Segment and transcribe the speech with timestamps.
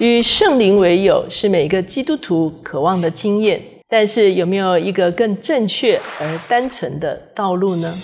[0.00, 7.94] 与圣灵为友是每个基督徒渴望的经验，但是有没有一个更正确而单纯的道路呢？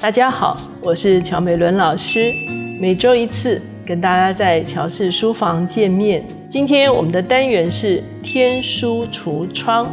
[0.00, 2.32] 大家好，我是乔美伦老师，
[2.80, 6.24] 每周一次跟大家在乔氏书房见面。
[6.52, 9.92] 今天我们的单元是天书橱窗。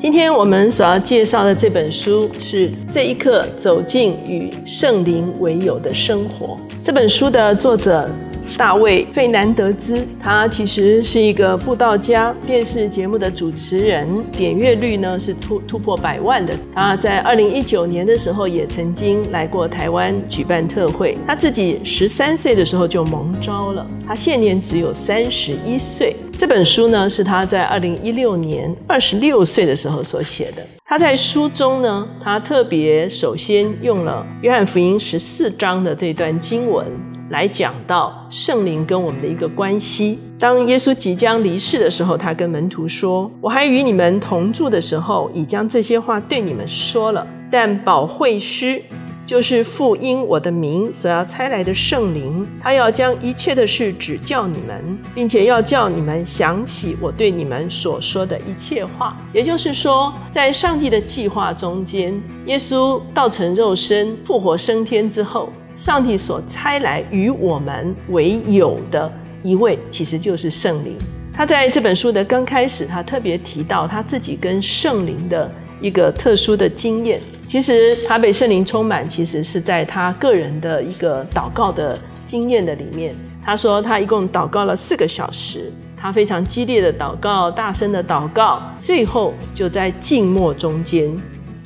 [0.00, 6.56] 今天我们所要介绍的这本书是《这一刻走进与圣灵为友的生活》。
[6.82, 8.08] 这本书的作者。
[8.56, 16.54] 大卫费南德兹，他其实是一个布道家，电视节目的主持人，点阅率呢是突突破百万的。
[16.74, 21.16] 他在二零一九年的时候也曾经来过台湾举办特会。
[21.26, 26.14] 他自己十三岁的时候就蒙招了，他现年只有三十一岁。
[26.38, 30.62] 这本书呢是他在二零一六年二十六岁的时候所写的。
[30.84, 36.84] 他在书中呢，他特别首先用了约翰福音十四章的这段经文。
[37.30, 40.18] 来讲到圣灵跟我们的一个关系。
[40.38, 47.24] 当耶稣即将离世的时候，他跟门徒说：“我还与你们同住的时候，已将这些话对你们说了。
[47.48, 48.82] 但保惠师，
[49.28, 59.16] 就是父因我的名所要差来的圣灵，他要将一切的事指教你们，并且要叫你们想起我对你们所说的一切话。
[59.32, 65.48] 也就是说，在上帝的计划中间，耶稣道成肉身、复活升天之后。”
[65.80, 69.10] 上帝所差来与我们为友的
[69.42, 70.94] 一位，其实就是圣灵。
[71.32, 75.50] 他在这本书的刚开始，他特别提到他自己跟圣灵的
[75.80, 77.18] 一个特殊的经验。
[77.48, 83.16] 其实他被圣灵充满，其实是在他个人的一个祷告的经验的里面。
[83.42, 91.10] 他说他一共祷告了四个小时，他非常激烈的祷告，大声的祷告，最后就在静默中间，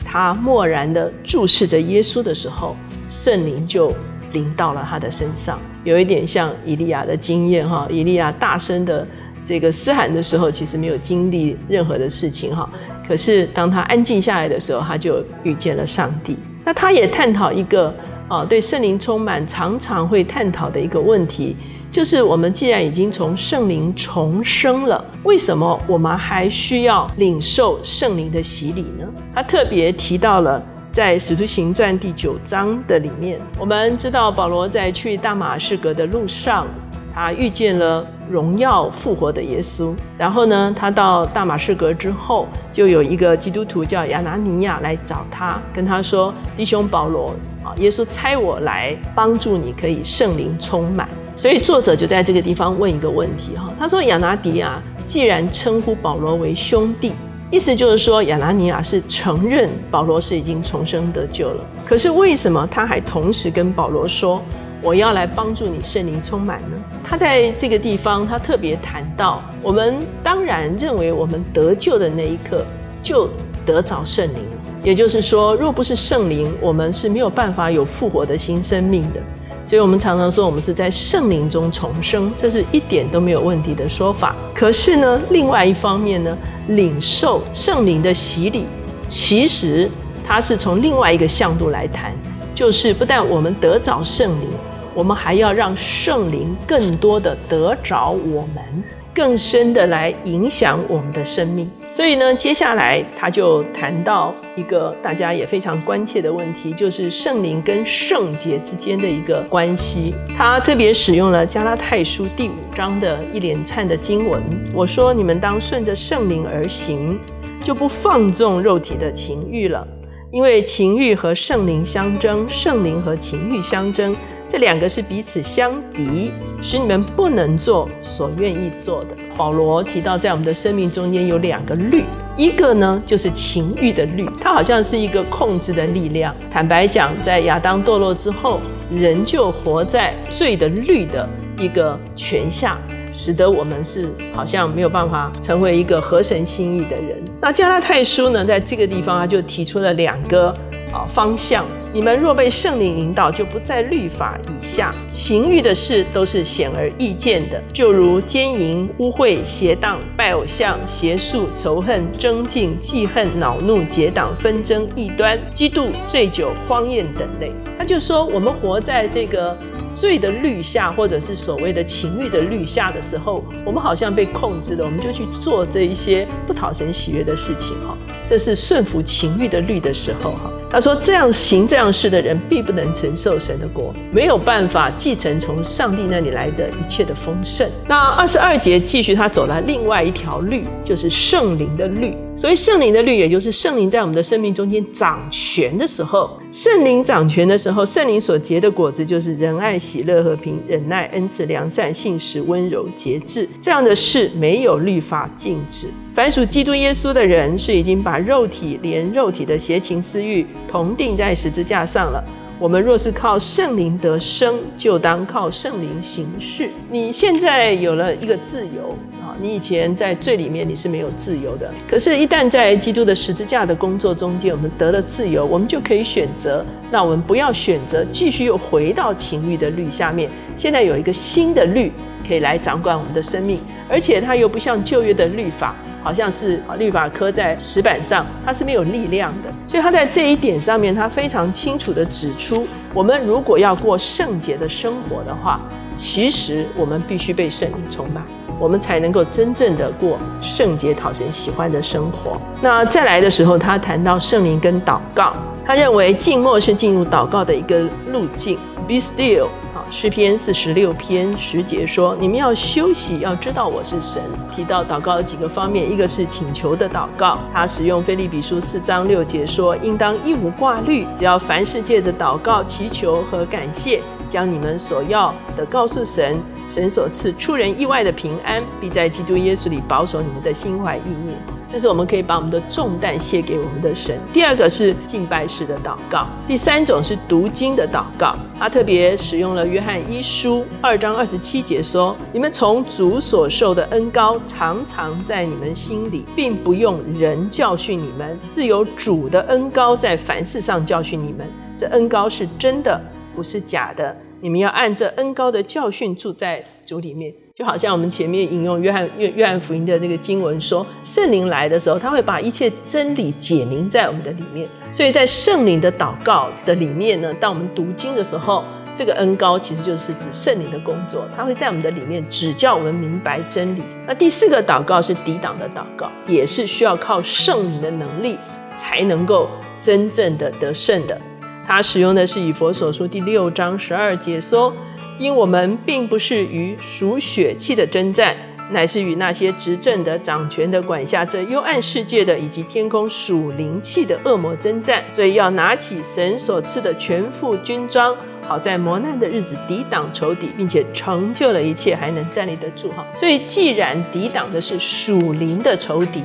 [0.04, 2.76] 他默然的注视着耶稣的时候。
[3.16, 3.94] 圣灵就
[4.32, 7.86] 临到了他的身上，有一点像以利亚的经验哈。
[7.88, 9.06] 以利亚大声的
[9.48, 12.68] 这个嘶喊的时候，其实没有经历任何的事情哈。
[13.06, 16.36] 可是当他安静下来的时候，他就遇见了上帝。
[16.64, 17.94] 那他也探讨一个
[18.26, 21.56] 啊，对圣灵充满常常会探讨的一个问题，
[21.92, 29.06] 就是我们既然已经从圣灵重生了，为什么我们还需要领受圣灵的洗礼呢？
[29.32, 30.60] 他特别提到了。
[30.94, 36.68] 在《使徒行传》第九章的里面，我们知道保罗在去大马士革的路上，
[37.12, 39.92] 他遇见了荣耀复活的耶稣。
[40.16, 47.34] 然后呢，他到大马士革之后，就有一个基督徒叫亚拿尼亚来找他，跟他说：“弟兄保罗
[47.64, 57.10] 啊，耶稣差我来帮助你，可以圣灵充满。”所以作者就在这个地方问一个问题哈，他说：“亚拿迪亚既然称呼保罗为兄弟。”
[57.54, 61.64] 意思就是说，亚拿尼亚是承认保罗是已经重生得救了。
[61.86, 64.42] 可是为什么他还同时跟保罗说
[64.82, 66.76] ：“我要来帮助你圣灵充满呢？”
[67.08, 72.66] 他在这个地方，他特别谈到，我们当然认为我们得救的那一刻
[73.04, 73.30] 就
[73.64, 74.40] 得着圣灵，
[74.82, 79.20] 也就是说，若不是圣灵，我们是没有办法有复活的新生命的。
[79.66, 84.36] 所以我们常常说，我们是在圣灵中重生，这是一点都没有问题的说法。
[84.54, 86.36] 可是呢，另外一方面呢，
[86.68, 88.66] 领受圣灵的洗礼，
[89.08, 89.90] 其实
[90.26, 92.12] 它是从另外一个向度来谈，
[92.54, 94.48] 就是不但我们得着圣灵，
[94.94, 98.84] 我们还要让圣灵更多的得着我们。
[99.14, 110.12] 更深的来影响我们的生命，所以呢，接下来他就谈到一个大家也非常关切的问题，就是圣灵跟圣洁之间的一个关系。
[110.36, 114.42] 他特别使用了加拉太书第五章的一连串的经文。
[114.74, 117.16] 我说：“你们当顺着圣灵而行，
[117.62, 119.86] 就不放纵肉体的情欲了，
[120.32, 124.14] 因为情欲和圣灵相争，圣灵和情欲相争。”
[124.54, 126.30] 这两个是彼此相敌，
[126.62, 129.08] 使你们不能做所愿意做的。
[129.36, 132.04] 保罗提到，在我们的生命中间有两个律，
[132.36, 136.32] 一个呢就是情欲的律，它好像是一个控制的力量。
[136.52, 141.28] 坦白讲，在亚当堕落之后，人就活在罪的律的
[141.58, 142.78] 一个权下，
[143.12, 147.20] 使得我们是好像没有办法成为一个合神心意的人。
[147.40, 150.50] 那加拉太书呢，在这个地方他就提出了两个
[150.92, 151.64] 啊方向。
[151.94, 154.92] 你们若被圣灵引导，就不在律法以下。
[155.12, 167.52] 情欲的事都是显而易见的，就如奸淫、污秽、邪荡、拜偶像、邪术、仇恨、争竞、记恨、恼怒、结党、纷争、异端、嫉妒、醉酒、荒宴等类。
[167.78, 169.56] 他就说，我们活在这个。
[169.94, 177.96] 罪的律下，或者是所谓的情欲的律下的时候，我们好像被控制了，我们就去做这一些不讨神喜悦的事情哈。
[178.28, 180.50] 这是顺服情欲的律的时候哈。
[180.68, 192.16] 他说：“这样行这样事的人，必不能承受神的国，没有办法继承从上帝那里来的一切的丰盛。”那二十二节继续，他走了另外一条律，就是圣灵的律。
[192.36, 203.48] 所以圣灵的律，也就是圣灵在我们的生命中间掌权的时候，圣灵掌权的时候，圣灵所结的果子就是仁爱、喜乐、和平、忍耐、恩慈、良善、信实、温柔、节制。
[203.62, 205.86] 这样的事没有律法禁止。
[206.12, 212.22] 凡属基督耶稣的人，是已经把肉体连肉体的邪情私欲同定在十字架上了。
[212.58, 216.68] 我们若是靠圣灵得生，就当靠圣灵行事。
[216.90, 218.96] 你现在有了一个自由。
[219.40, 221.70] 你以前在罪里面，你是没有自由的。
[221.88, 226.64] 可是，一旦在基督的十字架的工作中间，我们得了自由，我们就可以选择。
[226.90, 230.30] 那我们不要选择继续又回到情欲的律下面。
[230.56, 231.90] 现在有一个新的律
[232.26, 239.52] 可以来掌管我们的生命，而且它又不像旧约的律法，好像是律法刻在石板上，它是没有力量的。
[239.66, 245.60] 所以，他在这一点上面，他非常清楚的指出，我们如果要过圣洁的生活的话，
[245.96, 248.22] 其实我们必须被圣灵充满。
[248.58, 252.40] 我们才能够真正的过圣洁、讨神喜欢的生活。
[252.60, 255.32] 那再来的时候，他谈到圣灵跟祷告，
[255.66, 257.80] 他认为静默是进入祷告的一个
[258.12, 258.58] 路径。
[258.86, 264.22] Be still，好，诗篇四十六篇十节说：“你们要休息，要知道我是神。”
[264.54, 276.36] 提到祷告的几个方面，一个是请求的祷告，他使用菲利比书四章六节说：“应当一无挂虑，只要凡事借着祷告、祈求和感谢。”将你们所要的告诉神，
[276.74, 281.38] 神所赐出人意外的平安，必在基督耶稣里保守你们的心怀意念。
[281.70, 284.18] 这是我们可以把我们的重担卸给我们的神。
[284.32, 288.34] 第二个是敬拜式的祷告，第三种是读经的祷告。
[288.58, 301.46] 他特别使用了约翰一书二章二十七节说：“你们从主所受的恩高常常在你们心里，并不用人教训你们，自有主的恩高在凡事上教训你们。
[301.78, 303.00] 这恩高是真的。”
[303.36, 314.68] 不是假的，你们要按着恩高的教训住在主里面，就好像我们前面引用约翰约约翰福音的那个经文说，圣灵来的时候，他会把一切真理解明在我们的里面。
[314.92, 318.62] 所以在圣灵的祷告的里面呢，当我们读经的时候，
[318.94, 323.82] 这个恩高其实就是指圣灵的工作，他会在我们的里面指教我们明白真理。
[324.06, 328.36] 那第四个祷告是抵挡的祷告，也是需要靠圣灵的能力
[328.68, 329.48] 才能够
[329.80, 331.18] 真正的得胜的。
[331.66, 334.72] 他使用的是以佛所书第六章十二节说
[335.18, 338.36] ：“因我们并不是与属血气的征战，
[338.70, 345.02] 乃是与那些执政的、掌权的、管辖这幽暗世界的，以及天空属灵气的恶魔征战。
[345.10, 352.90] 所以要拿起神所赐的全副军装，好在磨难的日子抵挡仇敌，并且成就了一切，还能站立得住。
[352.90, 353.06] 哈！
[353.14, 356.22] 所以既然抵挡的是属灵的仇敌，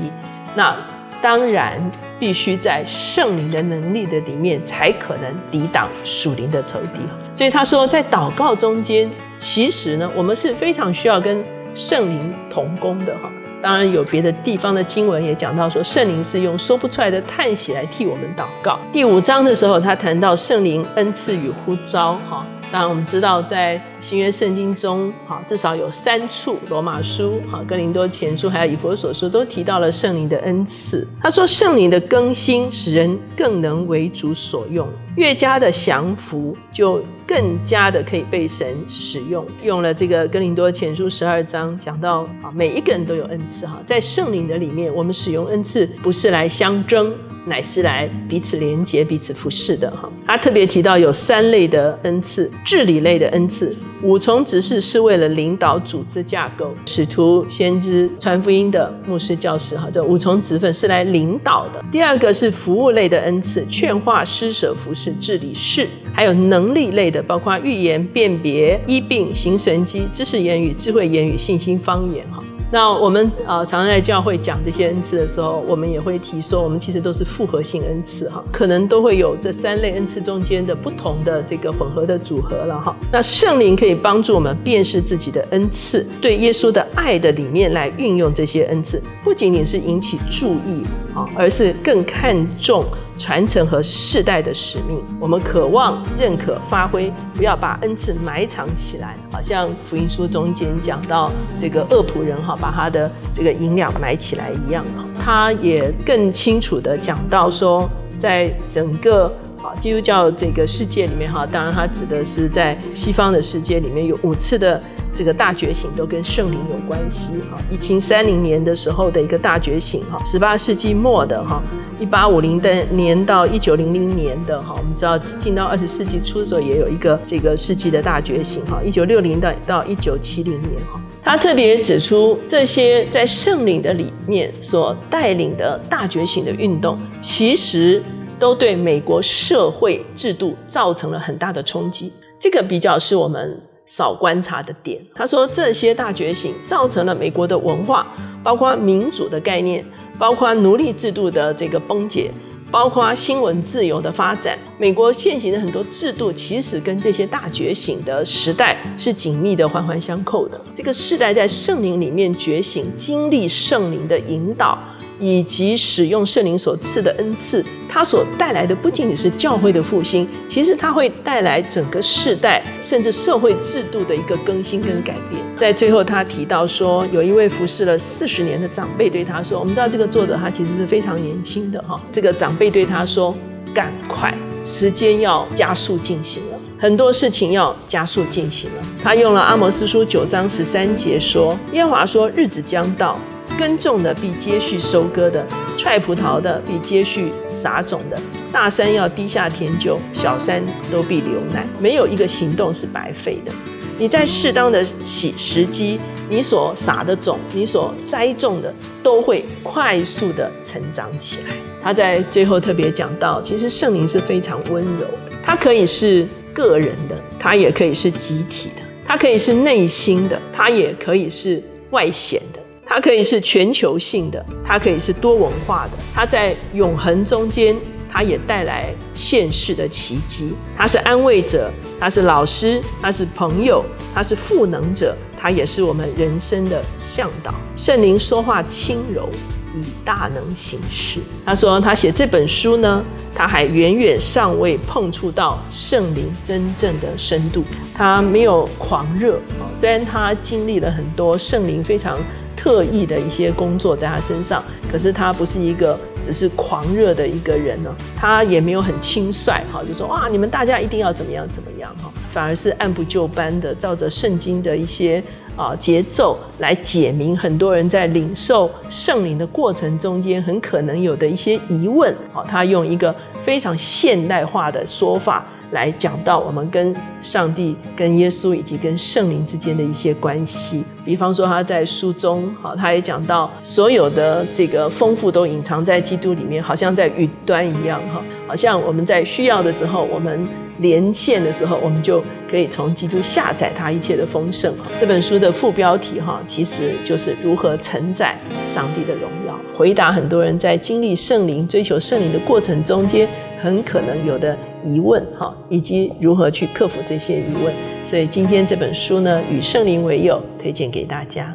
[0.55, 0.75] 那
[1.21, 1.79] 当然。”
[2.19, 6.99] 必须在圣灵的能力的里面，才可能抵挡属灵的仇敌。
[7.33, 11.41] 所以他说，在祷告中间，其实呢，我们是非常需要跟
[11.77, 13.31] 圣灵同工的哈。
[13.61, 18.77] 当然，有别的地方的经文也讲到说，圣灵是用说不出来的叹息来替我们祷告。
[18.91, 22.45] 第五章的时候，他谈到圣灵恩赐与呼召哈。
[22.71, 31.07] 当然，我们知道在新约圣经中，哈，至少有三处，罗马书、哈哥林多前书，还有以弗所书，都提到了圣灵的恩赐。
[31.19, 39.43] 他说，圣灵的更新使人更能为主所用，越加的降服，就更加的可以被神使用。
[39.63, 47.11] 用了这个哥林多前书十二章讲到，啊，每一个人都有恩赐，哈，在圣灵的里面，我们使用恩赐不是来相争。
[47.49, 50.09] 乃是来彼此连接、彼此服侍的哈。
[50.27, 61.83] 他特别提到有三类的恩赐：治理类的恩赐，五重执事是为了领导组织架构；使徒、先知、传福音的牧师、教师哈，这五重职分是来领导的。
[61.91, 72.41] 第二个是服务类的恩赐，劝化、施舍、服侍、治理事；还有能力类的，包括预言、辨别、医病、行神迹、知识言语、智慧言语、信心方言哈。
[72.71, 82.95] 那我们呃常常在教会讲这些恩赐的时候，我们也会提说，我们其实都是复合性恩赐哈，可能都会有这三类恩赐中间的不同的这个混合的组合了哈。
[83.11, 90.83] 那圣灵可以可以帮助我们辨识自己的恩赐，对耶稣的爱的里面来运用这些恩赐，不仅仅是引起注意。
[91.15, 92.85] 啊，而是更看重
[93.17, 95.01] 传承和世代的使命。
[95.19, 99.15] 我们渴望认可发挥，不要把恩赐埋藏起来。
[99.31, 104.85] 好像福音书中间讲到这个恶仆人哈，把他的这个银两埋起来一样。
[105.17, 109.33] 他也更清楚的讲到说，在整个。
[109.61, 114.81] 啊，基督教这个世界里面哈，当然它指的是在西方的世界里面有五次的
[115.15, 117.57] 这个大觉醒，都跟圣灵有关系哈。
[117.69, 121.61] 一七三零年的时候的一个大觉醒哈，十八世纪末的哈，
[121.99, 138.01] 一八五零的年到一九零零年的哈，我们知道进到二十世纪初的时候也有一个这个世纪的大觉醒哈，一九六零到到一九七零年哈，他特别指出这些在圣灵的里面所带领的大觉醒的运动，其实。
[138.39, 144.99] 都对美国社会制度造成了很大的冲击，这个比较是我们少观察的点。
[145.13, 148.07] 他说，这些大觉醒造成了美国的文化，
[148.43, 149.85] 包括民主的概念，
[150.17, 152.31] 包括奴隶制度的这个崩解，
[152.71, 154.57] 包括新闻自由的发展。
[154.77, 160.59] 美国现行的很多制度，其实跟这些大觉醒的时代是紧密的环环相扣的。
[160.73, 164.77] 这个世代在圣灵里面觉醒，经历圣灵的引导。
[165.19, 175.41] 以及使用圣灵所赐的恩赐，它所带来的不仅仅是教会的复兴，其实它会带来整个世代甚至社会制度的一个更新跟改变。
[175.57, 183.35] 在最后，他提到说，有一位服侍了四十年的长辈对他说：“我们知道这个作者他其实是非常年轻的哈。”这个长辈对他说
[183.75, 184.33] ：“赶快，
[184.63, 193.19] 时间要加速进行了，很多事情要加速进行了。”他用了阿摩斯书九章十三节说：“耶和华说，日子将到。”
[193.59, 195.45] 耕种的必接续收割的，
[195.77, 197.29] 踹葡萄的必接续
[197.61, 198.17] 撒种的。
[198.53, 201.67] 大山要低下甜酒，小山都必流奶。
[201.77, 203.51] 没有一个行动是白费的。
[203.97, 205.99] 你在适当的时时机，
[206.29, 208.73] 你所撒的种，你所栽种的，
[209.03, 211.53] 都会快速的成长起来。
[211.83, 222.58] 他在最后特别讲到，其实圣灵是非常温柔的，它可以是个人的，它也可以是集体的，它可以是内心的，它也可以是外显的。
[222.89, 227.75] 它可以是全球性的，它可以是多文化的，它在永恒中间，
[228.11, 230.51] 它也带来现世的奇迹。
[230.75, 237.53] 它是安慰者，它是老师，它是朋友，它是赋能者，它也是我们人生的向导。
[237.77, 239.29] 圣灵说话轻柔，
[239.75, 241.19] 以大能行事。
[241.45, 243.05] 他说他写这本书呢，
[243.35, 249.39] 他还远远尚未碰触到圣灵真正的深度，他没有狂热
[249.79, 252.17] 虽然他经历了很多圣灵非常。
[252.61, 254.61] 特意的一些工作在他身上，
[254.91, 265.23] 可是他不是一个只是狂热的一个人呢，他也没有很轻率哈，就说哇，你们大家一定要怎么样怎么样哈，反而是按部就班的，照着圣经的一些
[265.59, 273.13] 啊节奏来解明很多人在领受圣灵的过程中间很可能有的一些疑问，好，他用一个
[273.43, 275.45] 非常现代化的说法。
[275.71, 280.83] 来讲到我们跟上帝、跟耶稣以及跟圣灵之间的一些关系。
[281.05, 290.43] 比方说，他在书中，好，他也讲到所有的这个丰富都隐藏在基督里面，好像在云端一样，哈，好像我们在需要的时候，我们
[290.79, 294.73] 连线的时候，我们就可以从基督下载他一切的丰盛。
[294.99, 303.29] 这本书的副标题，哈，其实就是如何承载上帝的荣耀，回答很多人在经历圣灵、追求圣灵的过程中间。
[303.61, 307.73] 很可能有的疑问，哈，以及如何去克服这些疑问，
[308.05, 311.53] 所以今天这本书呢，与圣灵为友，推荐给大家。